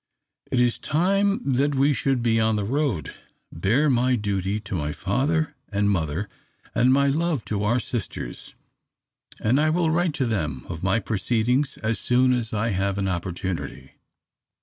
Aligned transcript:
"It 0.51 0.59
is 0.59 0.79
time 0.79 1.41
that 1.53 1.75
we 1.75 1.93
should 1.93 2.23
be 2.23 2.39
on 2.39 2.57
our 2.57 2.65
road. 2.65 3.13
Bear 3.51 3.87
my 3.87 4.15
duty 4.15 4.59
to 4.61 4.73
my 4.73 4.91
father 4.93 5.53
and 5.69 5.91
mother 5.91 6.27
and 6.73 6.91
my 6.91 7.05
love 7.09 7.45
to 7.45 7.63
our 7.63 7.79
sisters, 7.79 8.55
and 9.39 9.59
I 9.61 9.69
will 9.69 9.91
write 9.91 10.15
to 10.15 10.25
them 10.25 10.65
of 10.67 10.81
my 10.81 10.97
proceedings 10.97 11.77
as 11.83 11.99
soon 11.99 12.33
as 12.33 12.51
I 12.51 12.69
have 12.69 12.97
an 12.97 13.07
opportunity." 13.07 13.91